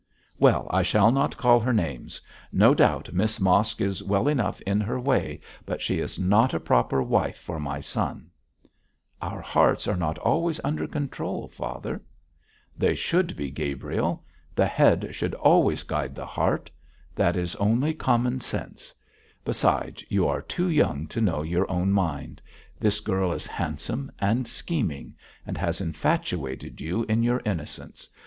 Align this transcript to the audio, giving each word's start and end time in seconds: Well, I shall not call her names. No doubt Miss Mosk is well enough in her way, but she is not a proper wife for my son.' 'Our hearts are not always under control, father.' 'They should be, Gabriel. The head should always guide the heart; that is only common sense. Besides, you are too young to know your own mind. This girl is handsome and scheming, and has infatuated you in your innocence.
Well, 0.39 0.67
I 0.71 0.81
shall 0.81 1.11
not 1.11 1.37
call 1.37 1.59
her 1.59 1.73
names. 1.73 2.21
No 2.51 2.73
doubt 2.73 3.13
Miss 3.13 3.37
Mosk 3.39 3.81
is 3.81 4.01
well 4.01 4.27
enough 4.27 4.59
in 4.61 4.81
her 4.81 4.99
way, 4.99 5.41
but 5.63 5.79
she 5.79 5.99
is 5.99 6.17
not 6.17 6.55
a 6.55 6.59
proper 6.59 7.03
wife 7.03 7.37
for 7.37 7.59
my 7.59 7.81
son.' 7.81 8.31
'Our 9.21 9.41
hearts 9.41 9.87
are 9.87 9.95
not 9.95 10.17
always 10.17 10.59
under 10.63 10.87
control, 10.87 11.47
father.' 11.49 12.01
'They 12.75 12.95
should 12.95 13.37
be, 13.37 13.51
Gabriel. 13.51 14.25
The 14.55 14.65
head 14.65 15.09
should 15.11 15.35
always 15.35 15.83
guide 15.83 16.15
the 16.15 16.25
heart; 16.25 16.71
that 17.13 17.37
is 17.37 17.55
only 17.57 17.93
common 17.93 18.39
sense. 18.39 18.95
Besides, 19.45 20.03
you 20.09 20.27
are 20.27 20.41
too 20.41 20.71
young 20.71 21.05
to 21.09 21.21
know 21.21 21.43
your 21.43 21.69
own 21.69 21.91
mind. 21.91 22.41
This 22.79 23.01
girl 23.01 23.31
is 23.33 23.45
handsome 23.45 24.11
and 24.17 24.47
scheming, 24.47 25.13
and 25.45 25.59
has 25.59 25.79
infatuated 25.79 26.81
you 26.81 27.03
in 27.03 27.21
your 27.21 27.39
innocence. 27.45 28.09